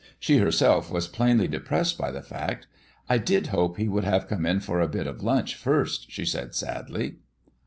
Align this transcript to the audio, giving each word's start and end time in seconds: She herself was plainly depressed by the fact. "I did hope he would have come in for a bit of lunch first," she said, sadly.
She 0.19 0.39
herself 0.39 0.89
was 0.91 1.07
plainly 1.07 1.47
depressed 1.47 1.95
by 1.95 2.09
the 2.09 2.23
fact. 2.23 2.65
"I 3.07 3.19
did 3.19 3.45
hope 3.53 3.77
he 3.77 3.87
would 3.87 4.03
have 4.03 4.27
come 4.27 4.47
in 4.47 4.59
for 4.59 4.81
a 4.81 4.87
bit 4.87 5.05
of 5.05 5.21
lunch 5.21 5.53
first," 5.53 6.09
she 6.11 6.25
said, 6.25 6.55
sadly. 6.55 7.17